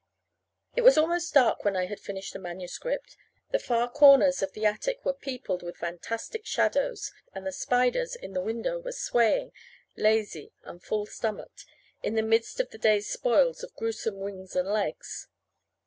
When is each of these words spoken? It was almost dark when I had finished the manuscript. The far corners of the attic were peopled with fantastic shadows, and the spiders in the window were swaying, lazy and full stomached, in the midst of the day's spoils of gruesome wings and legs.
It 0.75 0.81
was 0.81 0.97
almost 0.97 1.31
dark 1.35 1.63
when 1.63 1.75
I 1.77 1.85
had 1.85 1.99
finished 1.99 2.33
the 2.33 2.39
manuscript. 2.39 3.15
The 3.51 3.59
far 3.59 3.87
corners 3.87 4.41
of 4.41 4.53
the 4.53 4.65
attic 4.65 5.05
were 5.05 5.13
peopled 5.13 5.61
with 5.61 5.77
fantastic 5.77 6.43
shadows, 6.43 7.11
and 7.35 7.45
the 7.45 7.51
spiders 7.51 8.15
in 8.15 8.33
the 8.33 8.41
window 8.41 8.79
were 8.79 8.93
swaying, 8.93 9.51
lazy 9.95 10.53
and 10.63 10.81
full 10.81 11.05
stomached, 11.05 11.67
in 12.01 12.15
the 12.15 12.23
midst 12.23 12.59
of 12.59 12.71
the 12.71 12.79
day's 12.79 13.07
spoils 13.11 13.61
of 13.61 13.75
gruesome 13.75 14.17
wings 14.19 14.55
and 14.55 14.67
legs. 14.69 15.27